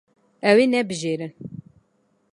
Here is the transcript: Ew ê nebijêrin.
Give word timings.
Ew 0.49 0.57
ê 0.63 0.65
nebijêrin. 0.67 1.33